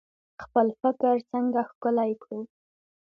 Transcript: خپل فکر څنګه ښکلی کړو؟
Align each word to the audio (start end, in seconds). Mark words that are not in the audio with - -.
خپل 0.43 0.67
فکر 0.81 1.15
څنګه 1.31 1.61
ښکلی 1.69 2.11
کړو؟ 2.21 2.39